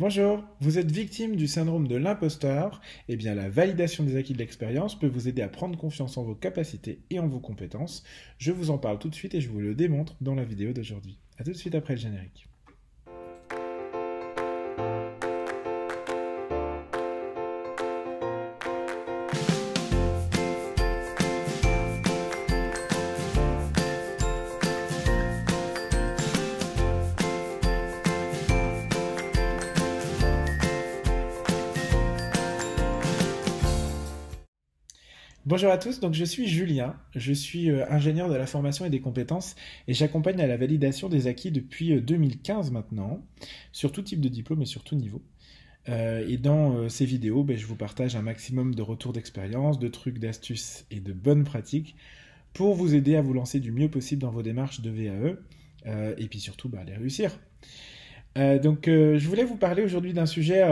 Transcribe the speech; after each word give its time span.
Bonjour, 0.00 0.44
vous 0.60 0.78
êtes 0.78 0.92
victime 0.92 1.34
du 1.34 1.48
syndrome 1.48 1.88
de 1.88 1.96
l'imposteur 1.96 2.80
Eh 3.08 3.16
bien, 3.16 3.34
la 3.34 3.48
validation 3.48 4.04
des 4.04 4.14
acquis 4.14 4.32
de 4.32 4.38
l'expérience 4.38 4.96
peut 4.96 5.08
vous 5.08 5.26
aider 5.26 5.42
à 5.42 5.48
prendre 5.48 5.76
confiance 5.76 6.16
en 6.16 6.22
vos 6.22 6.36
capacités 6.36 7.00
et 7.10 7.18
en 7.18 7.26
vos 7.26 7.40
compétences. 7.40 8.04
Je 8.38 8.52
vous 8.52 8.70
en 8.70 8.78
parle 8.78 9.00
tout 9.00 9.08
de 9.08 9.16
suite 9.16 9.34
et 9.34 9.40
je 9.40 9.48
vous 9.48 9.58
le 9.58 9.74
démontre 9.74 10.14
dans 10.20 10.36
la 10.36 10.44
vidéo 10.44 10.72
d'aujourd'hui. 10.72 11.18
A 11.38 11.42
tout 11.42 11.50
de 11.50 11.56
suite 11.56 11.74
après 11.74 11.94
le 11.94 12.00
générique. 12.00 12.46
Bonjour 35.48 35.70
à 35.70 35.78
tous, 35.78 35.98
donc 35.98 36.12
je 36.12 36.26
suis 36.26 36.46
Julien, 36.46 36.94
je 37.16 37.32
suis 37.32 37.70
euh, 37.70 37.90
ingénieur 37.90 38.28
de 38.28 38.34
la 38.34 38.44
formation 38.44 38.84
et 38.84 38.90
des 38.90 39.00
compétences 39.00 39.56
et 39.86 39.94
j'accompagne 39.94 40.38
à 40.42 40.46
la 40.46 40.58
validation 40.58 41.08
des 41.08 41.26
acquis 41.26 41.50
depuis 41.50 42.02
2015 42.02 42.68
euh, 42.68 42.70
maintenant, 42.70 43.24
sur 43.72 43.90
tout 43.90 44.02
type 44.02 44.20
de 44.20 44.28
diplôme 44.28 44.60
et 44.60 44.66
sur 44.66 44.84
tout 44.84 44.94
niveau. 44.94 45.22
Euh, 45.88 46.22
et 46.28 46.36
dans 46.36 46.90
ces 46.90 47.06
vidéos, 47.06 47.44
ben, 47.44 47.56
je 47.56 47.64
vous 47.64 47.76
partage 47.76 48.14
un 48.14 48.20
maximum 48.20 48.74
de 48.74 48.82
retours 48.82 49.14
d'expérience, 49.14 49.78
de 49.78 49.88
trucs, 49.88 50.18
d'astuces 50.18 50.84
et 50.90 51.00
de 51.00 51.14
bonnes 51.14 51.44
pratiques 51.44 51.96
pour 52.52 52.74
vous 52.74 52.94
aider 52.94 53.16
à 53.16 53.22
vous 53.22 53.32
lancer 53.32 53.58
du 53.58 53.72
mieux 53.72 53.88
possible 53.88 54.20
dans 54.20 54.30
vos 54.30 54.42
démarches 54.42 54.82
de 54.82 54.90
VAE 54.90 55.38
et 56.18 56.28
puis 56.28 56.40
surtout 56.40 56.70
à 56.78 56.84
les 56.84 56.94
réussir. 56.94 57.40
donc 58.36 58.84
je 58.84 59.26
voulais 59.26 59.44
vous 59.44 59.56
parler 59.56 59.82
aujourd'hui 59.82 60.12
d'un 60.12 60.26
sujet 60.26 60.62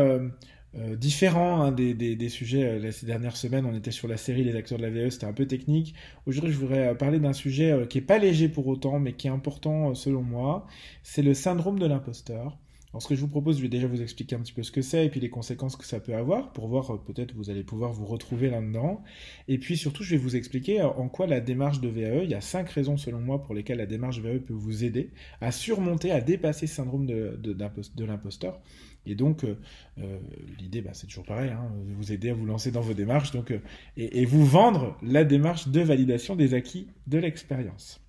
euh, 0.79 0.95
différent 0.97 1.63
hein, 1.63 1.73
des, 1.73 2.29
sujets. 2.29 2.65
Euh, 2.65 2.93
ces 2.93 3.07
dernières 3.07 3.37
semaines, 3.37 3.65
on 3.65 3.75
était 3.75 3.91
sur 3.91 4.09
la 4.09 4.17
série 4.17 4.45
Les 4.45 4.57
acteurs 4.57 4.79
de 4.79 4.83
la 4.83 4.91
VE, 4.91 5.11
c'était 5.11 5.27
un 5.27 5.33
peu 5.33 5.47
technique. 5.47 5.95
Aujourd'hui, 6.27 6.53
je 6.53 6.59
voudrais 6.59 6.89
euh, 6.89 6.95
parler 6.95 7.19
d'un 7.19 7.33
sujet 7.33 7.87
qui 7.89 7.99
est 7.99 8.03
pas 8.03 8.19
léger 8.19 8.49
pour 8.49 8.67
autant, 8.67 8.99
mais 8.99 9.15
qui 9.15 9.27
est 9.29 9.31
important 9.31 9.95
selon 9.95 10.23
moi. 10.23 10.67
C'est 11.03 11.23
le 11.23 11.35
syndrome 11.35 11.79
de 11.79 11.87
l'imposteur. 11.87 12.59
Alors, 12.97 13.03
ce 13.03 13.09
que 13.09 13.15
je 13.15 13.21
vous 13.21 13.29
propose, 13.29 13.59
je 13.59 13.63
vais 13.63 13.69
déjà 13.69 13.87
vous 13.87 14.01
expliquer 14.01 14.37
un 14.37 14.39
petit 14.39 14.55
peu 14.55 14.63
ce 14.63 14.73
que 14.73 14.81
c'est 14.81 15.05
et 15.05 15.11
puis 15.11 15.21
les 15.21 15.29
conséquences 15.29 15.77
que 15.77 15.85
ça 15.85 16.01
peut 16.01 16.15
avoir 16.15 16.51
pour 16.55 16.67
voir 16.67 16.99
peut-être 17.03 17.35
vous 17.35 17.51
allez 17.51 17.63
pouvoir 17.63 17.93
vous 17.93 18.07
retrouver 18.07 18.49
là-dedans. 18.49 19.05
Et 19.49 19.59
puis 19.59 19.77
surtout, 19.77 20.03
je 20.03 20.13
vais 20.13 20.17
vous 20.17 20.35
expliquer 20.35 20.81
en 20.81 21.07
quoi 21.11 21.27
la 21.27 21.41
démarche 21.41 21.83
de 21.83 21.89
VAE, 21.89 22.25
il 22.25 22.31
y 22.31 22.35
a 22.35 22.41
cinq 22.41 22.71
raisons 22.71 22.97
selon 22.97 23.21
moi 23.21 23.43
pour 23.43 23.55
lesquelles 23.55 23.77
la 23.77 23.85
démarche 23.85 24.21
VAE 24.21 24.39
peut 24.39 24.55
vous 24.55 24.83
aider 24.83 25.11
à 25.43 25.53
surmonter, 25.53 26.11
à 26.11 26.23
dépasser 26.23 26.67
ce 26.67 26.75
syndrome 26.75 27.05
de, 27.05 28.05
l'imposteur. 28.07 28.63
Et 29.05 29.15
donc, 29.15 29.45
euh, 29.45 29.59
euh, 29.99 30.19
l'idée, 30.59 30.81
bah, 30.81 30.93
c'est 30.95 31.07
toujours 31.07 31.27
pareil, 31.27 31.51
hein, 31.51 31.71
vous 31.99 32.13
aider 32.13 32.31
à 32.31 32.35
vous 32.35 32.47
lancer 32.47 32.71
dans 32.71 32.81
vos 32.81 32.95
démarches 32.95 33.31
donc, 33.31 33.51
euh, 33.51 33.61
et, 33.99 34.25
vous 34.25 34.47
vendre 34.47 34.97
la 35.03 35.25
démarche 35.25 35.69
de 35.69 35.83
validation 35.83 36.35
des 36.35 36.55
acquis 36.55 36.89
de 37.07 37.19
l'expérience. 37.19 38.06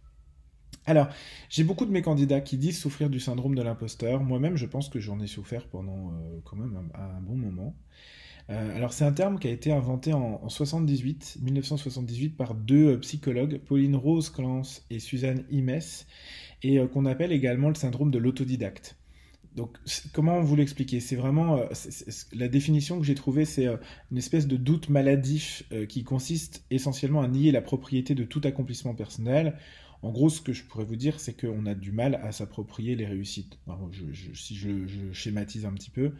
Alors, 0.87 1.09
j'ai 1.49 1.63
beaucoup 1.63 1.85
de 1.85 1.91
mes 1.91 2.01
candidats 2.01 2.41
qui 2.41 2.57
disent 2.57 2.79
souffrir 2.79 3.09
du 3.09 3.19
syndrome 3.19 3.53
de 3.53 3.61
l'imposteur. 3.61 4.23
Moi-même, 4.23 4.57
je 4.57 4.65
pense 4.65 4.89
que 4.89 4.99
j'en 4.99 5.19
ai 5.19 5.27
souffert 5.27 5.67
pendant 5.67 6.13
quand 6.45 6.55
même 6.55 6.89
un, 6.95 7.21
bon 7.21 7.35
moment. 7.35 7.75
alors, 8.47 8.93
c'est 8.93 9.05
un 9.05 9.11
terme 9.11 9.37
qui 9.37 9.47
a 9.47 9.51
été 9.51 9.71
inventé 9.71 10.13
en, 10.13 10.39
en 10.41 10.49
78, 10.49 11.37
1978 11.41 12.29
par 12.37 12.55
deux 12.55 12.99
psychologues, 13.01 13.59
Pauline 13.59 13.95
Rose 13.95 14.29
Clance 14.29 14.85
et 14.89 14.99
Suzanne 14.99 15.43
Imes, 15.51 15.79
et 16.63 16.79
qu'on 16.87 17.05
appelle 17.05 17.31
également 17.31 17.69
le 17.69 17.75
syndrome 17.75 18.09
de 18.09 18.17
l'autodidacte. 18.17 18.97
Donc, 19.57 19.75
comment 20.13 20.39
vous 20.39 20.55
l'expliquer 20.55 20.99
C'est 20.99 21.15
vraiment 21.15 21.57
euh, 21.57 21.65
la 22.31 22.47
définition 22.47 22.99
que 22.99 23.05
j'ai 23.05 23.15
trouvée, 23.15 23.43
c'est 23.43 23.65
euh, 23.65 23.77
une 24.11 24.19
espèce 24.19 24.45
de 24.45 24.55
doute 24.55 24.87
maladif 24.87 25.63
euh, 25.71 25.87
qui 25.87 26.03
consiste 26.03 26.63
essentiellement 26.69 27.23
à 27.23 27.27
nier 27.27 27.51
la 27.51 27.63
propriété 27.63 28.13
de 28.13 28.23
tout 28.23 28.41
accomplissement 28.43 28.93
personnel. 28.93 29.57
En 30.01 30.11
gros, 30.11 30.29
ce 30.29 30.41
que 30.41 30.53
je 30.53 30.63
pourrais 30.63 30.85
vous 30.85 30.95
dire, 30.95 31.19
c'est 31.19 31.39
qu'on 31.39 31.65
a 31.65 31.75
du 31.75 31.91
mal 31.91 32.15
à 32.15 32.31
s'approprier 32.31 32.95
les 32.95 33.05
réussites. 33.05 33.59
si 34.33 34.55
je, 34.55 35.11
schématise 35.11 35.65
un 35.65 35.73
petit 35.73 35.89
peu, 35.89 36.13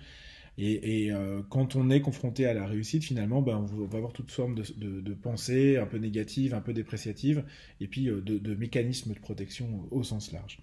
et, 0.58 1.12
quand 1.50 1.76
on 1.76 1.90
est 1.92 2.02
confronté 2.02 2.48
à 2.48 2.54
la 2.54 2.66
réussite, 2.66 3.04
finalement, 3.04 3.42
ben, 3.42 3.58
on 3.58 3.86
va 3.86 3.98
avoir 3.98 4.14
toute 4.14 4.32
forme 4.32 4.56
de, 4.56 5.14
pensée 5.14 5.78
un 5.78 5.86
peu 5.86 5.98
négative, 5.98 6.56
un 6.56 6.62
peu 6.62 6.74
dépréciative, 6.74 7.44
et 7.80 7.88
puis 7.88 8.06
de, 8.06 8.20
de 8.20 8.56
mécanismes 8.56 9.14
de 9.14 9.20
protection 9.20 9.88
au 9.92 10.04
sens 10.04 10.32
large. 10.32 10.60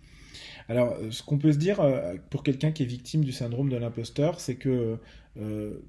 Alors, 0.68 0.92
euh, 0.92 1.10
ce 1.10 1.22
qu'on 1.22 1.38
peut 1.38 1.52
se 1.52 1.58
dire 1.58 1.80
euh, 1.80 2.14
pour 2.30 2.42
quelqu'un 2.42 2.72
qui 2.72 2.82
est 2.82 2.86
victime 2.86 3.24
du 3.24 3.32
syndrome 3.32 3.68
de 3.68 3.76
l'imposteur, 3.76 4.40
c'est 4.40 4.56
que 4.56 4.98
euh, 5.36 5.80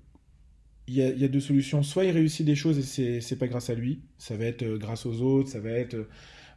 il 0.87 0.95
y, 0.95 1.23
a, 1.23 1.27
deux 1.27 1.39
solutions. 1.39 1.81
Soit 1.81 2.05
il 2.05 2.11
réussit 2.11 2.45
des 2.45 2.55
choses 2.55 2.99
et 2.99 3.19
c'est 3.19 3.35
pas 3.37 3.47
grâce 3.47 3.71
à 3.71 3.73
lui, 3.73 4.01
ça 4.19 4.37
va 4.37 4.45
être 4.45 4.63
grâce 4.77 5.07
aux 5.07 5.19
autres, 5.21 5.49
ça 5.49 5.59
va 5.59 5.71
être 5.71 6.07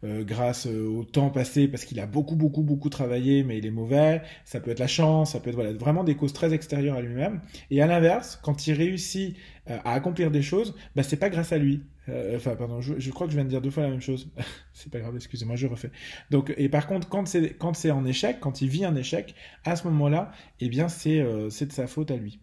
grâce 0.04 0.66
au 0.66 1.04
temps 1.04 1.30
passé 1.30 1.66
parce 1.66 1.84
qu'il 1.84 1.98
a 2.00 2.06
beaucoup, 2.06 2.36
beaucoup, 2.36 2.62
beaucoup 2.62 2.88
travaillé, 2.88 3.42
mais 3.42 3.58
il 3.58 3.66
est 3.66 3.70
mauvais. 3.70 4.22
Ça 4.44 4.60
peut 4.60 4.70
être 4.70 4.78
la 4.78 4.86
chance, 4.86 5.32
ça 5.32 5.40
peut 5.40 5.50
être 5.50 5.56
voilà, 5.56 5.72
vraiment 5.72 6.04
des 6.04 6.14
causes 6.14 6.32
très 6.32 6.54
extérieures 6.54 6.96
à 6.96 7.02
lui-même. 7.02 7.40
Et 7.70 7.82
à 7.82 7.86
l'inverse, 7.86 8.38
quand 8.42 8.66
il 8.66 8.74
réussit 8.74 9.36
à 9.66 9.92
accomplir 9.92 10.30
des 10.30 10.42
choses, 10.42 10.74
bah, 10.94 11.02
c'est 11.02 11.16
pas 11.16 11.30
grâce 11.30 11.52
à 11.52 11.58
lui. 11.58 11.82
Euh, 12.08 12.36
enfin, 12.36 12.56
pardon, 12.56 12.80
je, 12.80 13.10
crois 13.10 13.26
que 13.26 13.32
je 13.32 13.36
viens 13.36 13.44
de 13.44 13.50
dire 13.50 13.60
deux 13.60 13.70
fois 13.70 13.82
la 13.82 13.90
même 13.90 14.00
chose. 14.00 14.30
c'est 14.72 14.90
pas 14.90 15.00
grave, 15.00 15.14
excusez-moi, 15.16 15.56
je 15.56 15.66
refais. 15.66 15.90
Donc, 16.30 16.54
et 16.56 16.68
par 16.68 16.86
contre, 16.86 17.08
quand 17.08 17.26
c'est 17.26 17.54
quand 17.58 17.74
c'est 17.74 17.90
en 17.90 18.04
échec, 18.04 18.40
quand 18.40 18.62
il 18.62 18.68
vit 18.68 18.84
un 18.84 18.96
échec, 18.96 19.34
à 19.64 19.76
ce 19.76 19.86
moment-là, 19.88 20.32
eh 20.60 20.68
bien, 20.68 20.88
c'est 20.88 21.20
euh, 21.20 21.50
c'est 21.50 21.66
de 21.66 21.72
sa 21.72 21.86
faute 21.86 22.10
à 22.10 22.16
lui. 22.16 22.38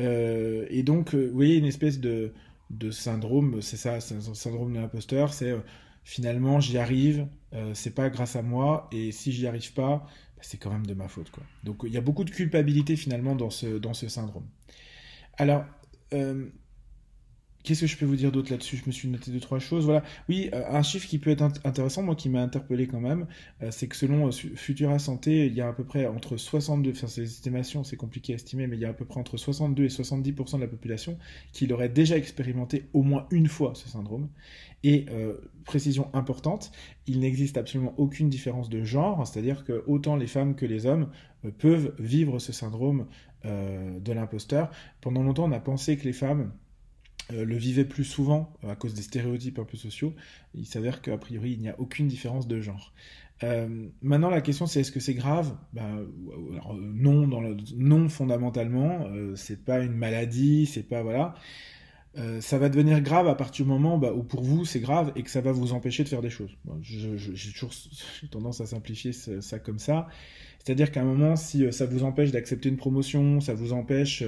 Euh, 0.00 0.66
et 0.70 0.82
donc, 0.82 1.14
vous 1.14 1.34
voyez, 1.34 1.56
une 1.56 1.66
espèce 1.66 2.00
de 2.00 2.32
de 2.70 2.90
syndrome, 2.90 3.62
c'est 3.62 3.76
ça, 3.76 4.00
c'est 4.00 4.14
un 4.14 4.34
syndrome 4.34 4.74
de 4.74 4.78
l'imposteur, 4.78 5.32
c'est 5.32 5.54
finalement 6.08 6.58
j'y 6.58 6.78
arrive, 6.78 7.28
c'est 7.74 7.94
pas 7.94 8.08
grâce 8.08 8.34
à 8.34 8.40
moi, 8.40 8.88
et 8.92 9.12
si 9.12 9.30
j'y 9.30 9.46
arrive 9.46 9.74
pas, 9.74 10.06
bah, 10.36 10.42
c'est 10.42 10.56
quand 10.56 10.70
même 10.70 10.86
de 10.86 10.94
ma 10.94 11.06
faute, 11.06 11.30
quoi. 11.30 11.42
Donc, 11.64 11.82
il 11.84 11.92
y 11.92 11.98
a 11.98 12.00
beaucoup 12.00 12.24
de 12.24 12.30
culpabilité 12.30 12.96
finalement 12.96 13.34
dans 13.34 13.50
ce 13.50 13.66
dans 13.78 13.92
ce 13.92 14.08
syndrome. 14.08 14.46
Alors 15.36 15.64
Qu'est-ce 17.64 17.82
que 17.82 17.86
je 17.86 17.96
peux 17.96 18.06
vous 18.06 18.16
dire 18.16 18.30
d'autre 18.30 18.50
là-dessus? 18.50 18.76
Je 18.76 18.84
me 18.86 18.92
suis 18.92 19.08
noté 19.08 19.30
deux, 19.30 19.40
trois 19.40 19.58
choses. 19.58 19.84
Voilà. 19.84 20.02
Oui, 20.28 20.48
euh, 20.54 20.62
un 20.70 20.82
chiffre 20.82 21.08
qui 21.08 21.18
peut 21.18 21.30
être 21.30 21.42
intéressant, 21.42 22.02
moi 22.02 22.14
qui 22.14 22.28
m'a 22.28 22.40
interpellé 22.40 22.86
quand 22.86 23.00
même, 23.00 23.26
euh, 23.62 23.70
c'est 23.72 23.88
que 23.88 23.96
selon 23.96 24.28
euh, 24.28 24.30
Futura 24.30 24.98
Santé, 24.98 25.46
il 25.46 25.54
y 25.54 25.60
a 25.60 25.68
à 25.68 25.72
peu 25.72 25.84
près 25.84 26.06
entre 26.06 26.36
62, 26.36 26.92
enfin 26.92 27.08
c'est 27.08 27.22
estimations, 27.22 27.82
c'est 27.82 27.96
compliqué 27.96 28.32
à 28.32 28.36
estimer, 28.36 28.68
mais 28.68 28.76
il 28.76 28.80
y 28.80 28.84
a 28.84 28.90
à 28.90 28.92
peu 28.92 29.04
près 29.04 29.18
entre 29.20 29.36
62 29.36 29.84
et 29.84 29.88
70% 29.88 30.56
de 30.56 30.60
la 30.60 30.68
population 30.68 31.18
qui 31.52 31.66
l'aurait 31.66 31.88
déjà 31.88 32.16
expérimenté 32.16 32.88
au 32.92 33.02
moins 33.02 33.26
une 33.30 33.48
fois 33.48 33.72
ce 33.74 33.88
syndrome. 33.88 34.28
Et 34.84 35.06
précision 35.64 36.08
importante, 36.14 36.70
il 37.08 37.18
n'existe 37.18 37.56
absolument 37.56 37.94
aucune 37.96 38.28
différence 38.28 38.68
de 38.68 38.84
genre, 38.84 39.26
c'est-à-dire 39.26 39.64
que 39.64 39.82
autant 39.88 40.14
les 40.14 40.28
femmes 40.28 40.54
que 40.54 40.66
les 40.66 40.86
hommes 40.86 41.10
peuvent 41.58 41.94
vivre 41.98 42.38
ce 42.38 42.52
syndrome 42.52 43.06
de 43.44 44.12
l'imposteur. 44.12 44.70
Pendant 45.00 45.24
longtemps, 45.24 45.48
on 45.48 45.52
a 45.52 45.58
pensé 45.58 45.96
que 45.96 46.04
les 46.04 46.12
femmes 46.12 46.52
le 47.30 47.56
vivait 47.56 47.84
plus 47.84 48.04
souvent 48.04 48.52
euh, 48.64 48.70
à 48.70 48.76
cause 48.76 48.94
des 48.94 49.02
stéréotypes 49.02 49.58
un 49.58 49.64
peu 49.64 49.76
sociaux, 49.76 50.14
il 50.54 50.66
s'avère 50.66 51.02
qu'a 51.02 51.18
priori 51.18 51.52
il 51.52 51.60
n'y 51.60 51.68
a 51.68 51.78
aucune 51.78 52.08
différence 52.08 52.48
de 52.48 52.60
genre. 52.60 52.92
Euh, 53.44 53.86
maintenant 54.02 54.30
la 54.30 54.40
question 54.40 54.66
c'est 54.66 54.80
est-ce 54.80 54.92
que 54.92 55.00
c'est 55.00 55.14
grave? 55.14 55.54
Ben, 55.72 56.06
Non, 56.82 57.26
non 57.76 58.08
fondamentalement, 58.08 59.06
c'est 59.36 59.64
pas 59.64 59.80
une 59.80 59.94
maladie, 59.94 60.66
c'est 60.66 60.82
pas 60.82 61.02
voilà. 61.02 61.34
ça 62.40 62.58
va 62.58 62.68
devenir 62.68 63.00
grave 63.00 63.28
à 63.28 63.36
partir 63.36 63.64
du 63.64 63.70
moment 63.70 63.96
bah, 63.96 64.12
où 64.12 64.24
pour 64.24 64.42
vous 64.42 64.64
c'est 64.64 64.80
grave 64.80 65.12
et 65.14 65.22
que 65.22 65.30
ça 65.30 65.40
va 65.40 65.52
vous 65.52 65.72
empêcher 65.72 66.02
de 66.02 66.08
faire 66.08 66.22
des 66.22 66.30
choses. 66.30 66.56
J'ai 66.82 67.52
toujours 67.52 67.70
tendance 68.30 68.60
à 68.60 68.66
simplifier 68.66 69.12
ça 69.12 69.58
comme 69.58 69.78
ça. 69.78 70.08
C'est-à-dire 70.64 70.90
qu'à 70.90 71.00
un 71.00 71.04
moment, 71.04 71.36
si 71.36 71.72
ça 71.72 71.86
vous 71.86 72.02
empêche 72.02 72.32
d'accepter 72.32 72.68
une 72.68 72.76
promotion, 72.76 73.40
ça 73.40 73.54
vous 73.54 73.72
empêche 73.72 74.24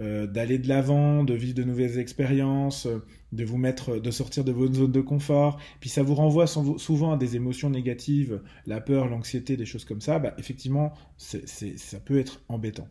euh, 0.00 0.28
d'aller 0.28 0.58
de 0.58 0.68
l'avant, 0.68 1.24
de 1.24 1.34
vivre 1.34 1.54
de 1.54 1.64
nouvelles 1.64 1.98
expériences, 1.98 2.86
euh, 2.86 3.04
de 3.32 3.44
vous 3.44 3.58
mettre, 3.58 3.98
de 3.98 4.10
sortir 4.12 4.44
de 4.44 4.52
votre 4.52 4.74
zone 4.74 4.92
de 4.92 5.00
confort. 5.00 5.58
Puis 5.80 5.90
ça 5.90 6.04
vous 6.04 6.14
renvoie 6.14 6.46
souvent 6.46 7.12
à 7.12 7.16
des 7.16 7.34
émotions 7.34 7.68
négatives, 7.68 8.40
la 8.66 8.80
peur, 8.80 9.08
l'anxiété, 9.08 9.56
des 9.56 9.66
choses 9.66 9.84
comme 9.84 10.00
ça. 10.00 10.20
Bah, 10.20 10.34
effectivement, 10.38 10.92
ça 11.16 11.98
peut 12.04 12.18
être 12.18 12.42
embêtant. 12.48 12.88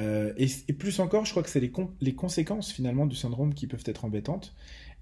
Euh, 0.00 0.32
et, 0.38 0.72
plus 0.72 1.00
encore, 1.00 1.26
je 1.26 1.32
crois 1.32 1.42
que 1.42 1.50
c'est 1.50 1.60
les, 1.60 2.14
conséquences 2.14 2.72
finalement 2.72 3.04
du 3.04 3.14
syndrome 3.14 3.52
qui 3.52 3.66
peuvent 3.66 3.84
être 3.84 4.06
embêtantes. 4.06 4.54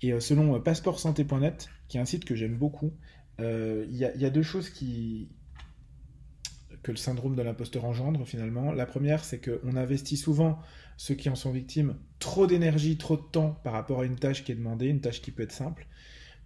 Et 0.03 0.19
selon 0.19 0.61
passeportsanté.net, 0.61 1.69
qui 1.87 1.99
est 1.99 2.01
un 2.01 2.07
site 2.07 2.25
que 2.25 2.35
j'aime 2.35 2.57
beaucoup, 2.57 2.93
il 3.39 3.97
y, 3.97 4.05
a 4.05 4.31
deux 4.31 4.43
choses 4.43 4.69
qui, 4.69 5.29
que 6.83 6.91
le 6.91 6.97
syndrome 6.97 7.37
de 7.37 7.43
l'imposteur 7.43 7.85
engendre 7.85 8.27
finalement. 8.27 8.73
La 8.73 8.87
première, 8.87 9.25
c'est 9.25 9.41
qu'on 9.41 9.77
investit 9.77 10.17
souvent 10.17 10.61
ceux 10.97 11.15
qui 11.15 11.29
en 11.29 11.35
sont 11.35 11.51
victimes 11.51 11.97
trop 12.19 12.47
d'énergie, 12.47 12.97
trop 12.97 13.17
de 13.17 13.23
temps 13.23 13.59
par 13.65 13.73
rapport 13.73 14.01
à 14.01 14.05
une 14.05 14.17
tâche 14.17 14.45
qui 14.45 14.53
est 14.53 14.55
demandée, 14.55 14.87
une 14.87 15.01
tâche 15.01 15.21
qui 15.21 15.31
peut 15.31 15.43
être 15.43 15.53
simple. 15.53 15.87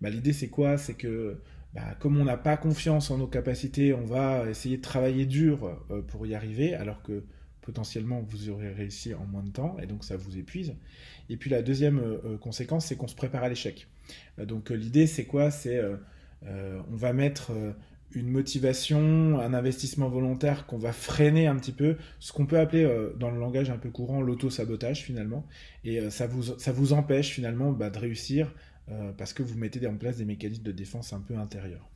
Bah, 0.00 0.10
L'idée, 0.10 0.32
c'est 0.32 0.48
quoi? 0.48 0.76
C'est 0.76 0.94
que 0.94 1.40
bah, 1.74 1.94
comme 1.98 2.16
on 2.20 2.24
n'a 2.24 2.36
pas 2.36 2.56
confiance 2.56 3.10
en 3.10 3.18
nos 3.18 3.26
capacités, 3.26 3.94
on 3.94 4.04
va 4.04 4.48
essayer 4.48 4.76
de 4.76 4.82
travailler 4.82 5.26
dur 5.26 5.76
euh, 5.90 6.02
pour 6.02 6.26
y 6.26 6.34
arriver, 6.34 6.74
alors 6.74 7.02
que 7.02 7.24
potentiellement 7.62 8.20
vous 8.20 8.50
aurez 8.50 8.70
réussi 8.72 9.14
en 9.14 9.24
moins 9.24 9.42
de 9.42 9.48
temps 9.48 9.76
et 9.82 9.86
donc 9.86 10.04
ça 10.04 10.16
vous 10.16 10.36
épuise. 10.36 10.74
Et 11.30 11.38
puis 11.38 11.48
la 11.48 11.62
deuxième 11.62 11.98
conséquence, 12.38 12.84
c'est 12.84 12.96
qu'on 12.96 13.08
se 13.08 13.14
prépare 13.14 13.42
à 13.42 13.48
l'échec. 13.48 13.88
donc 14.36 14.68
l'idée, 14.68 15.06
c'est 15.06 15.24
quoi? 15.24 15.50
C'est 15.50 15.80
on 16.42 16.94
va 16.94 17.14
mettre 17.14 17.52
une 18.14 18.28
motivation, 18.28 19.38
un 19.40 19.54
investissement 19.54 20.08
volontaire 20.08 20.66
qu'on 20.66 20.78
va 20.78 20.92
freiner 20.92 21.46
un 21.46 21.56
petit 21.56 21.72
peu, 21.72 21.96
ce 22.20 22.32
qu'on 22.32 22.46
peut 22.46 22.58
appeler 22.58 22.88
dans 23.18 23.30
le 23.30 23.38
langage 23.38 23.70
un 23.70 23.78
peu 23.78 23.90
courant 23.90 24.20
l'auto-sabotage 24.20 25.02
finalement, 25.02 25.46
et 25.84 26.10
ça, 26.10 26.26
vous, 26.26 26.42
ça 26.42 26.72
vous 26.72 26.92
empêche 26.92 27.30
finalement 27.30 27.72
bah, 27.72 27.90
de 27.90 27.98
réussir 27.98 28.54
parce 29.16 29.32
que 29.32 29.42
vous 29.42 29.56
mettez 29.56 29.86
en 29.86 29.96
place 29.96 30.18
des 30.18 30.24
mécanismes 30.24 30.62
de 30.62 30.72
défense 30.72 31.12
un 31.12 31.20
peu 31.20 31.36
intérieurs. 31.36 31.88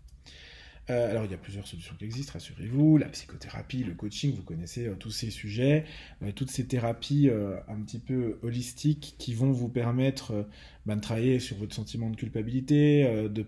Euh, 0.91 1.11
alors, 1.11 1.25
il 1.25 1.31
y 1.31 1.35
a 1.35 1.39
plusieurs 1.39 1.67
solutions 1.67 1.95
qui 1.99 2.05
existent, 2.05 2.33
rassurez-vous. 2.35 2.97
La 2.97 3.09
psychothérapie, 3.09 3.85
le 3.85 3.95
coaching, 3.95 4.35
vous 4.35 4.43
connaissez 4.43 4.87
euh, 4.87 4.95
tous 4.95 5.11
ces 5.11 5.31
sujets, 5.31 5.85
euh, 6.23 6.33
toutes 6.33 6.51
ces 6.51 6.67
thérapies 6.67 7.31
un 7.69 7.81
petit 7.83 7.99
peu 7.99 8.39
holistiques 8.43 9.17
qui 9.19 9.35
vont 9.35 9.53
vous 9.53 9.69
permettre 9.69 10.47
ben, 10.87 10.97
de 10.97 11.01
travailler 11.01 11.41
sur 11.41 11.57
votre 11.57 11.75
sentiment 11.75 12.11
de 12.11 12.17
culpabilité, 12.17 13.05
de, 13.29 13.47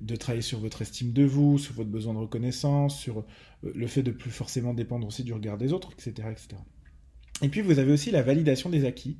de, 0.00 0.16
travailler 0.16 0.42
sur 0.42 0.60
votre 0.60 0.82
estime 0.82 1.12
de 1.12 1.24
vous, 1.24 1.58
sur 1.58 1.74
votre 1.74 1.90
besoin 1.90 2.14
de 2.14 2.18
reconnaissance, 2.18 2.98
sur 2.98 3.24
le 3.62 3.86
fait 3.86 4.02
de 4.02 4.10
plus 4.10 4.30
forcément 4.30 4.74
dépendre 4.74 5.06
aussi 5.06 5.24
du 5.24 5.32
regard 5.32 5.58
des 5.58 5.72
autres, 5.72 5.92
etc. 5.92 6.28
etc. 6.30 6.60
Et 7.42 7.48
puis, 7.48 7.62
vous 7.62 7.78
avez 7.78 7.92
aussi 7.92 8.10
la 8.10 8.22
validation 8.22 8.70
des 8.70 8.84
acquis. 8.84 9.18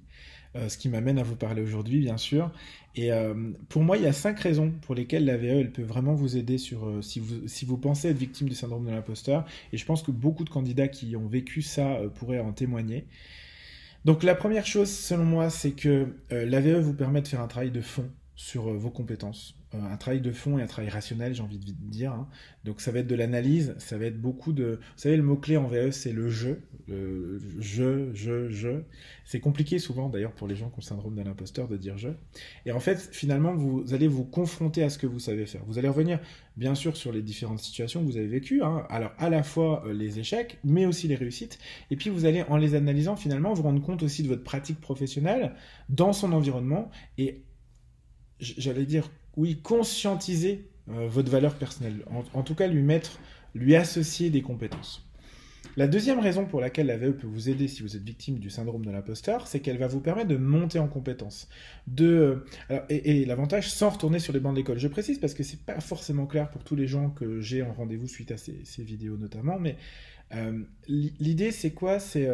Euh, 0.56 0.68
ce 0.68 0.78
qui 0.78 0.88
m'amène 0.88 1.18
à 1.18 1.24
vous 1.24 1.34
parler 1.34 1.62
aujourd'hui, 1.62 1.98
bien 1.98 2.16
sûr. 2.16 2.50
Et 2.94 3.12
euh, 3.12 3.34
pour 3.68 3.82
moi, 3.82 3.96
il 3.96 4.04
y 4.04 4.06
a 4.06 4.12
cinq 4.12 4.38
raisons 4.38 4.70
pour 4.82 4.94
lesquelles 4.94 5.24
la 5.24 5.36
VE, 5.36 5.46
elle 5.46 5.72
peut 5.72 5.82
vraiment 5.82 6.14
vous 6.14 6.36
aider 6.36 6.56
euh, 6.74 7.02
si, 7.02 7.18
vous, 7.18 7.48
si 7.48 7.64
vous 7.64 7.76
pensez 7.76 8.08
être 8.10 8.16
victime 8.16 8.48
du 8.48 8.54
syndrome 8.54 8.86
de 8.86 8.90
l'imposteur. 8.90 9.44
Et 9.72 9.78
je 9.78 9.84
pense 9.84 10.02
que 10.02 10.12
beaucoup 10.12 10.44
de 10.44 10.50
candidats 10.50 10.86
qui 10.86 11.16
ont 11.16 11.26
vécu 11.26 11.60
ça 11.60 11.98
pourraient 12.14 12.38
en 12.38 12.52
témoigner. 12.52 13.06
Donc 14.04 14.22
la 14.22 14.36
première 14.36 14.66
chose, 14.66 14.90
selon 14.90 15.24
moi, 15.24 15.50
c'est 15.50 15.72
que 15.72 16.14
la 16.30 16.60
VE 16.60 16.78
vous 16.78 16.94
permet 16.94 17.22
de 17.22 17.26
faire 17.26 17.40
un 17.40 17.48
travail 17.48 17.70
de 17.70 17.80
fond 17.80 18.08
sur 18.36 18.72
vos 18.74 18.90
compétences. 18.90 19.56
Euh, 19.74 19.92
un 19.92 19.96
travail 19.96 20.20
de 20.20 20.32
fond 20.32 20.58
et 20.58 20.62
un 20.62 20.66
travail 20.66 20.90
rationnel, 20.90 21.34
j'ai 21.34 21.42
envie 21.42 21.58
de 21.58 21.72
dire. 21.72 22.12
Hein. 22.12 22.28
Donc 22.64 22.80
ça 22.80 22.92
va 22.92 23.00
être 23.00 23.06
de 23.06 23.14
l'analyse, 23.14 23.74
ça 23.78 23.98
va 23.98 24.06
être 24.06 24.20
beaucoup 24.20 24.52
de... 24.52 24.78
Vous 24.80 25.00
savez, 25.00 25.16
le 25.16 25.22
mot-clé 25.22 25.56
en 25.56 25.66
VE, 25.66 25.90
c'est 25.90 26.12
le 26.12 26.28
je. 26.28 26.50
Le 26.88 27.40
je, 27.60 28.12
je, 28.14 28.48
je. 28.50 28.82
C'est 29.24 29.40
compliqué 29.40 29.78
souvent, 29.78 30.08
d'ailleurs, 30.08 30.32
pour 30.32 30.48
les 30.48 30.56
gens 30.56 30.68
qui 30.68 30.74
ont 30.74 30.78
le 30.78 30.82
syndrome 30.82 31.14
de 31.14 31.22
l'imposteur, 31.22 31.68
de 31.68 31.76
dire 31.76 31.96
je. 31.96 32.10
Et 32.66 32.72
en 32.72 32.80
fait, 32.80 33.08
finalement, 33.12 33.54
vous 33.54 33.94
allez 33.94 34.08
vous 34.08 34.24
confronter 34.24 34.82
à 34.82 34.90
ce 34.90 34.98
que 34.98 35.06
vous 35.06 35.18
savez 35.18 35.46
faire. 35.46 35.62
Vous 35.66 35.78
allez 35.78 35.88
revenir, 35.88 36.20
bien 36.56 36.74
sûr, 36.74 36.96
sur 36.96 37.12
les 37.12 37.22
différentes 37.22 37.60
situations 37.60 38.00
que 38.00 38.06
vous 38.06 38.16
avez 38.16 38.26
vécues. 38.26 38.62
Hein. 38.62 38.86
Alors, 38.90 39.12
à 39.18 39.30
la 39.30 39.42
fois 39.42 39.84
euh, 39.86 39.92
les 39.92 40.18
échecs, 40.18 40.58
mais 40.64 40.86
aussi 40.86 41.08
les 41.08 41.16
réussites. 41.16 41.58
Et 41.90 41.96
puis, 41.96 42.10
vous 42.10 42.26
allez, 42.26 42.42
en 42.48 42.56
les 42.56 42.74
analysant, 42.74 43.16
finalement, 43.16 43.52
vous 43.54 43.62
rendre 43.62 43.82
compte 43.82 44.02
aussi 44.02 44.22
de 44.22 44.28
votre 44.28 44.44
pratique 44.44 44.80
professionnelle 44.80 45.54
dans 45.88 46.12
son 46.12 46.32
environnement. 46.32 46.90
Et 47.18 47.44
j'allais 48.40 48.86
dire 48.86 49.10
oui, 49.36 49.60
conscientiser 49.62 50.68
euh, 50.90 51.08
votre 51.08 51.30
valeur 51.30 51.54
personnelle. 51.54 52.04
En, 52.34 52.42
tout 52.42 52.54
cas, 52.54 52.66
lui 52.66 52.82
mettre, 52.82 53.18
lui 53.54 53.74
associer 53.74 54.30
des 54.30 54.42
compétences. 54.42 55.08
La 55.76 55.88
deuxième 55.88 56.20
raison 56.20 56.44
pour 56.44 56.60
laquelle 56.60 56.86
la 56.86 56.96
VE 56.96 57.12
peut 57.12 57.26
vous 57.26 57.48
aider 57.48 57.66
si 57.66 57.82
vous 57.82 57.96
êtes 57.96 58.02
victime 58.02 58.38
du 58.38 58.48
syndrome 58.48 58.84
de 58.84 58.90
l'imposteur, 58.90 59.48
c'est 59.48 59.58
qu'elle 59.58 59.78
va 59.78 59.88
vous 59.88 60.00
permettre 60.00 60.28
de 60.28 60.36
monter 60.36 60.78
en 60.78 60.86
compétences. 60.86 61.48
De, 61.88 62.44
euh, 62.70 62.80
et, 62.90 63.24
l'avantage 63.24 63.70
sans 63.70 63.88
retourner 63.88 64.20
sur 64.20 64.32
les 64.32 64.40
bancs 64.40 64.54
d'école. 64.54 64.78
Je 64.78 64.86
précise 64.86 65.18
parce 65.18 65.34
que 65.34 65.42
c'est 65.42 65.64
pas 65.64 65.80
forcément 65.80 66.26
clair 66.26 66.50
pour 66.50 66.62
tous 66.62 66.76
les 66.76 66.86
gens 66.86 67.10
que 67.10 67.40
j'ai 67.40 67.62
en 67.62 67.72
rendez-vous 67.72 68.06
suite 68.06 68.30
à 68.30 68.36
ces, 68.36 68.62
vidéos 68.78 69.16
notamment, 69.16 69.58
mais 69.58 69.76
euh, 70.34 70.62
l'idée 70.86 71.50
c'est 71.50 71.72
quoi? 71.72 71.98
C'est 71.98 72.28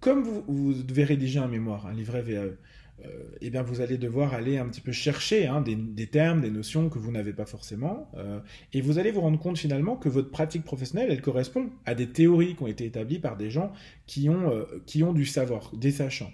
comme 0.00 0.24
vous, 0.24 0.44
vous, 0.48 0.82
devez 0.82 1.04
rédiger 1.04 1.38
un 1.38 1.46
mémoire, 1.46 1.86
un 1.86 1.94
livret 1.94 2.22
VAE, 2.22 2.56
euh, 3.04 3.08
eh 3.40 3.50
bien 3.50 3.62
vous 3.62 3.80
allez 3.80 3.96
devoir 3.96 4.34
aller 4.34 4.58
un 4.58 4.66
petit 4.66 4.80
peu 4.80 4.90
chercher 4.90 5.46
hein, 5.46 5.60
des, 5.62 6.06
termes, 6.06 6.40
des 6.40 6.50
notions 6.50 6.88
que 6.88 6.98
vous 6.98 7.12
n'avez 7.12 7.32
pas 7.32 7.46
forcément, 7.46 8.10
euh, 8.16 8.40
et 8.72 8.80
vous 8.80 8.98
allez 8.98 9.12
vous 9.12 9.20
rendre 9.20 9.38
compte 9.38 9.58
finalement 9.58 9.96
que 9.96 10.08
votre 10.08 10.30
pratique 10.30 10.64
professionnelle, 10.64 11.08
elle 11.10 11.22
correspond 11.22 11.70
à 11.86 11.94
des 11.94 12.08
théories 12.08 12.56
qui 12.56 12.62
ont 12.62 12.66
été 12.66 12.84
établies 12.84 13.20
par 13.20 13.36
des 13.36 13.50
gens 13.50 13.72
qui 14.06 14.28
ont, 14.28 14.50
euh, 14.50 14.64
qui 14.86 15.02
ont 15.04 15.12
du 15.12 15.26
savoir, 15.26 15.70
des 15.74 15.92
sachants 15.92 16.32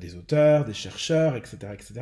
des 0.00 0.16
auteurs, 0.16 0.64
des 0.64 0.74
chercheurs, 0.74 1.36
etc., 1.36 1.58
etc. 1.72 2.00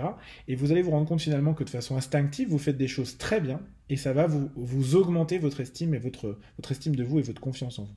Et 0.49 0.55
vous 0.55 0.73
allez 0.73 0.81
vous 0.81 0.93
rendre 0.93 1.07
compte 1.07 1.21
finalement 1.21 1.53
que 1.53 1.65
de 1.65 1.69
façon 1.69 1.99
instinctive, 1.99 2.49
vous 2.49 2.57
faites 2.57 2.79
des 2.79 2.89
choses 2.89 3.19
très 3.19 3.43
bien, 3.43 3.61
et 3.91 3.99
ça 3.99 4.15
va 4.15 4.27
vous, 4.27 4.49
vous 4.57 4.97
augmenter 4.97 5.37
votre 5.37 5.61
estime 5.61 5.93
et 5.93 5.99
votre, 5.99 6.39
votre 6.57 6.73
estime 6.73 6.97
de 6.97 7.05
vous 7.05 7.19
et 7.19 7.23
votre 7.23 7.43
confiance 7.43 7.79
en 7.79 7.85
vous. 7.85 7.95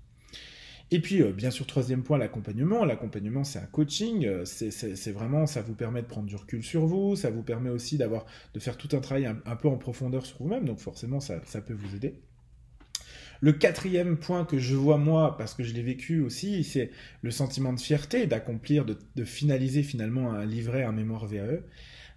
Et 0.90 1.00
puis, 1.02 1.22
euh, 1.22 1.32
bien 1.32 1.52
sûr, 1.52 1.68
troisième 1.68 2.04
point, 2.04 2.18
l'accompagnement. 2.18 2.86
L'accompagnement, 2.86 3.44
c'est 3.44 3.60
un 3.60 3.66
coaching. 3.66 4.26
Euh, 4.26 4.46
c'est 4.46 5.12
vraiment, 5.12 5.46
ça 5.46 5.62
vous 5.62 5.74
permet 5.74 6.02
de 6.02 6.08
prendre 6.08 6.28
du 6.28 6.36
recul 6.36 6.64
sur 6.64 6.86
vous. 6.86 7.16
Ça 7.16 7.30
vous 7.30 7.44
permet 7.44 7.70
aussi 7.70 7.98
d'avoir, 7.98 8.26
de 8.54 8.60
faire 8.60 8.78
tout 8.78 8.96
un 8.96 9.00
travail 9.00 9.26
un, 9.26 9.56
peu 9.56 9.68
en 9.68 9.78
profondeur 9.78 10.26
sur 10.26 10.38
vous-même. 10.38 10.66
Donc, 10.66 10.80
forcément, 10.80 11.20
ça, 11.20 11.40
peut 11.62 11.74
vous 11.74 11.96
aider. 11.96 12.22
Le 13.42 13.52
quatrième 13.52 14.18
point 14.18 14.46
que 14.46 14.58
je 14.58 14.76
vois 14.76 14.98
moi, 14.98 15.38
parce 15.38 15.54
que 15.54 15.64
je 15.64 15.74
l'ai 15.74 15.84
vécu 15.84 16.22
aussi, 16.22 16.64
c'est 16.64 16.90
le 17.22 17.32
sentiment 17.32 17.74
de 17.74 17.80
fierté 17.80 18.26
d'accomplir, 18.26 18.84
de, 18.84 18.98
de, 19.16 19.24
finaliser 19.26 19.84
finalement 19.84 20.32
un 20.32 20.46
livret, 20.46 20.84
un 20.84 20.92
mémoire 20.92 21.28
VAE. 21.28 21.60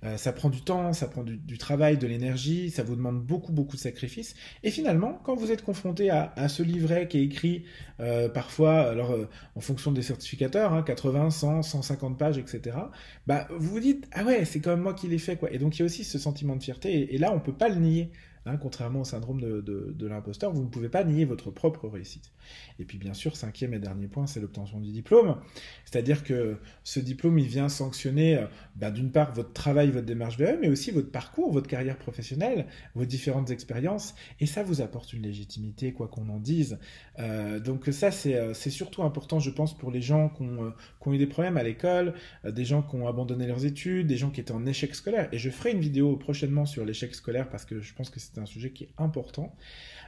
Euh, 0.05 0.17
ça 0.17 0.33
prend 0.33 0.49
du 0.49 0.63
temps, 0.63 0.93
ça 0.93 1.07
prend 1.09 1.23
du, 1.23 1.59
travail, 1.59 1.99
de 1.99 2.07
l'énergie, 2.07 2.71
ça 2.71 2.83
vous 2.83 2.97
demande 2.97 3.23
beaucoup, 3.23 3.53
beaucoup 3.53 3.77
de 3.77 3.81
sacrifices. 3.81 4.35
Et 4.63 4.71
finalement, 4.71 5.21
quand 5.25 5.35
vous 5.35 5.53
êtes 5.53 5.63
confronté 5.63 6.11
à, 6.11 6.49
ce 6.49 6.63
livret 6.63 7.07
qui 7.09 7.19
est 7.19 7.25
écrit 7.25 7.65
euh, 8.01 8.29
parfois, 8.29 8.81
alors 8.81 9.13
euh, 9.13 9.29
en 9.57 9.61
fonction 9.61 9.93
des 9.93 10.03
certificateurs, 10.03 10.85
80, 10.85 11.31
100, 11.31 11.63
150 11.63 12.19
pages, 12.19 12.39
etc., 12.39 12.77
bah, 13.27 13.47
vous 13.51 13.69
vous 13.69 13.81
dites, 13.81 14.09
ah 14.13 14.25
ouais, 14.25 14.45
c'est 14.45 14.61
quand 14.61 14.71
même 14.71 14.81
moi 14.81 14.95
qui 14.95 15.07
l'ai 15.09 15.19
fait. 15.19 15.37
Quoi. 15.37 15.53
Et 15.53 15.59
donc 15.59 15.77
il 15.77 15.81
y 15.81 15.83
a 15.83 15.87
aussi 15.87 16.05
ce 16.05 16.19
sentiment 16.19 16.57
de 16.57 16.63
fierté, 16.63 16.93
et, 16.93 17.15
et 17.15 17.19
là, 17.19 17.31
on 17.33 17.37
ne 17.37 17.41
peut 17.41 17.53
pas 17.53 17.69
le 17.69 17.77
nier. 17.77 18.11
Hein, 18.47 18.57
contrairement 18.57 19.03
au 19.03 19.05
syndrome 19.05 19.39
de, 19.41 20.07
l'imposteur, 20.07 20.51
vous 20.53 20.63
ne 20.63 20.69
pouvez 20.69 20.89
pas 20.89 21.05
nier 21.05 21.27
votre 21.27 21.51
propre 21.51 21.89
réussite. 21.89 22.33
Et 22.79 22.85
puis 22.85 22.97
bien 22.97 23.13
sûr, 23.13 23.37
cinquième 23.37 23.75
et 23.75 23.79
dernier 23.79 24.09
point, 24.09 24.27
c'est 24.27 24.41
l'obtention 24.41 24.81
du 24.81 24.91
diplôme. 24.93 25.37
C'est-à-dire 25.85 26.25
que 26.25 26.57
ce 26.83 27.01
diplôme, 27.01 27.39
il 27.39 27.47
vient 27.47 27.69
sanctionner 27.69 28.39
euh, 28.39 28.47
bah, 28.77 28.91
d'une 28.91 29.13
part 29.13 29.35
votre 29.35 29.53
travail, 29.53 29.91
votre 29.91 30.07
démarche 30.07 30.39
VE, 30.39 30.59
mais 30.59 30.69
aussi 30.69 30.91
votre 30.91 31.11
parcours, 31.11 31.53
votre 31.53 31.69
carrière 31.69 31.99
professionnelle, 31.99 32.67
vos 32.95 33.05
différentes 33.05 33.51
expériences. 33.51 34.15
Et 34.41 34.47
ça 34.47 34.63
vous 34.63 34.81
apporte 34.81 35.13
une 35.13 35.23
légitimité, 35.23 35.93
quoi 35.93 36.09
qu'on 36.09 36.29
en 36.31 36.41
dise. 36.41 36.79
Euh, 37.19 37.61
donc 37.61 37.87
ça, 37.93 38.09
euh, 38.27 38.55
c'est 38.55 38.71
surtout 38.71 39.03
important, 39.03 39.39
je 39.39 39.51
pense, 39.51 39.77
pour 39.77 39.91
les 39.91 40.01
gens 40.01 40.31
qui 40.31 40.43
ont, 40.43 40.73
qui 41.03 41.09
ont 41.09 41.13
eu 41.13 41.19
des 41.19 41.27
problèmes 41.27 41.59
à 41.59 41.63
l'école, 41.63 42.15
des 42.45 42.65
gens 42.65 42.83
qui 42.83 42.97
ont 42.97 43.07
abandonné 43.07 43.47
leurs 43.47 43.67
études, 43.67 44.07
des 44.07 44.17
gens 44.17 44.31
qui 44.31 44.41
étaient 44.41 44.53
en 44.53 44.65
échec 44.65 44.95
scolaire. 44.95 45.29
Et 45.31 45.39
je 45.39 45.51
ferai 45.51 45.73
une 45.73 45.81
vidéo 45.81 46.17
prochainement 46.17 46.65
sur 46.65 46.87
l'échec 46.87 47.15
scolaire 47.15 47.51
parce 47.51 47.67
que 47.67 47.81
je 47.81 47.93
pense 47.93 48.09
que 48.09 48.19
c'est 48.19 48.30
c'est 48.33 48.41
un 48.41 48.47
sujet 48.47 48.71
qui 48.71 48.85
est 48.85 48.91
important. 48.99 49.55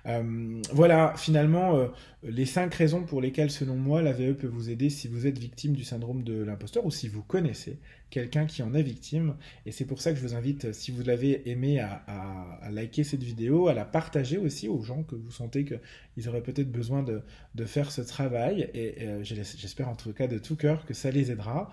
Euh, 0.07 0.61
voilà, 0.73 1.15
finalement, 1.17 1.77
euh, 1.77 1.89
les 2.23 2.47
cinq 2.47 2.75
raisons 2.75 3.05
pour 3.05 3.21
lesquelles, 3.21 3.51
selon 3.51 3.77
moi, 3.77 4.03
la 4.03 4.13
VE 4.13 4.35
peut 4.35 4.47
vous 4.47 4.71
aider 4.71 4.91
si 4.91 5.09
vous 5.09 5.27
êtes 5.27 5.39
victime 5.39 5.75
du 5.75 5.85
syndrome 5.85 6.23
de 6.23 6.43
l'imposteur 6.43 6.85
ou 6.85 6.91
si 6.91 7.09
vous 7.09 7.23
connaissez 7.23 7.79
quelqu'un 8.11 8.47
qui 8.47 8.63
en 8.63 8.75
est 8.75 8.83
victime. 8.83 9.37
Et 9.65 9.73
c'est 9.73 9.85
pour 9.85 10.01
ça 10.01 10.13
que 10.13 10.19
je 10.19 10.23
vous 10.23 10.35
invite, 10.35 10.73
si 10.73 10.91
vous 10.91 11.03
l'avez 11.03 11.49
aimé, 11.51 11.81
à, 11.81 12.59
liker 12.71 13.05
cette 13.05 13.23
vidéo, 13.23 13.69
à 13.69 13.75
la 13.75 13.85
partager 13.85 14.39
aussi 14.39 14.69
aux 14.69 14.83
gens 14.83 15.03
que 15.03 15.15
vous 15.15 15.31
sentez 15.31 15.65
qu'ils 15.65 16.29
auraient 16.29 16.43
peut-être 16.43 16.71
besoin 16.71 17.03
de, 17.03 17.23
faire 17.65 17.91
ce 17.91 18.03
travail. 18.03 18.69
Et, 18.75 18.95
euh, 19.03 19.23
j'espère 19.23 19.89
en 19.89 19.97
tout 19.97 20.13
cas 20.13 20.27
de 20.27 20.39
tout 20.39 20.57
cœur 20.57 20.85
que 20.85 20.95
ça 20.95 21.11
les 21.11 21.31
aidera. 21.31 21.71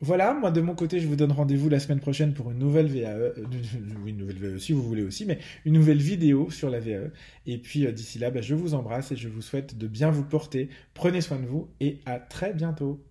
Voilà, 0.00 0.34
moi 0.34 0.50
de 0.50 0.60
mon 0.60 0.74
côté, 0.74 1.00
je 1.00 1.08
vous 1.08 1.16
donne 1.16 1.32
rendez-vous 1.32 1.68
la 1.70 1.80
semaine 1.80 2.00
prochaine 2.00 2.34
pour 2.34 2.50
une 2.50 2.58
nouvelle 2.58 2.86
VAE, 2.86 3.06
euh, 3.08 3.32
oui, 4.04 4.10
une 4.10 4.18
nouvelle 4.18 4.36
VAE 4.36 4.58
si 4.58 4.72
vous 4.72 4.82
voulez 4.82 5.02
aussi, 5.02 5.24
mais 5.24 5.38
une 5.64 5.72
nouvelle 5.72 5.98
vidéo 5.98 6.50
sur 6.50 6.68
la 6.68 6.80
VAE. 6.80 7.10
Et 7.46 7.58
puis 7.58 7.86
euh, 7.86 7.92
d'ici 7.92 8.18
là, 8.18 8.30
bah, 8.30 8.42
je 8.42 8.54
vous 8.54 8.74
embrasse 8.74 9.12
et 9.12 9.16
je 9.16 9.28
vous 9.28 9.40
souhaite 9.40 9.78
de 9.78 9.86
bien 9.86 10.10
vous 10.10 10.24
porter. 10.24 10.68
Prenez 10.92 11.22
soin 11.22 11.38
de 11.38 11.46
vous 11.46 11.68
et 11.80 12.00
à 12.04 12.18
très 12.18 12.52
bientôt. 12.52 13.02